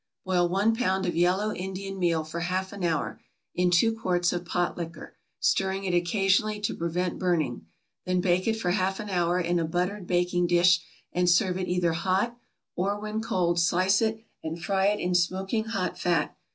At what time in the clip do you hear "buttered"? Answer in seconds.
9.63-10.07